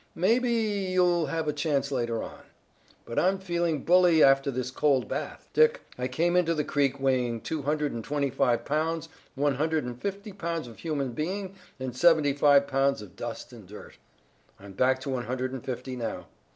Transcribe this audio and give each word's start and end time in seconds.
"Maybe 0.15 0.49
you'll 0.51 1.27
have 1.27 1.47
a 1.47 1.53
chance 1.53 1.91
later 1.91 2.23
on. 2.23 2.41
But 3.05 3.19
I'm 3.19 3.37
feeling 3.37 3.83
bully 3.83 4.23
after 4.23 4.49
this 4.49 4.71
cold 4.71 5.07
bath. 5.07 5.47
Dick, 5.53 5.81
I 5.95 6.07
came 6.07 6.35
into 6.35 6.55
the 6.55 6.63
creek 6.63 6.99
weighing 6.99 7.39
two 7.41 7.61
hundred 7.61 7.91
and 7.91 8.03
twenty 8.03 8.31
five 8.31 8.65
pounds, 8.65 9.09
one 9.35 9.53
hundred 9.53 9.83
and 9.83 10.01
fifty 10.01 10.33
pounds 10.33 10.67
of 10.67 10.79
human 10.79 11.11
being 11.11 11.53
and 11.79 11.95
seventy 11.95 12.33
five 12.33 12.65
pounds 12.65 13.03
of 13.03 13.15
dust 13.15 13.53
and 13.53 13.67
dirt. 13.67 13.99
I'm 14.59 14.71
back 14.73 14.99
to 15.01 15.11
one 15.11 15.25
hundred 15.25 15.51
and 15.53 15.63
fifty 15.63 15.95
now. 15.95 16.25